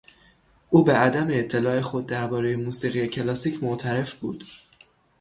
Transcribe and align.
او 0.69 0.83
به 0.83 0.93
عدم 0.93 1.27
اطلاع 1.31 1.81
خود 1.81 2.07
دربارهی 2.07 2.55
موسیقی 2.55 3.07
کلاسیک 3.07 3.63
معترف 3.63 4.13
بود. 4.15 4.45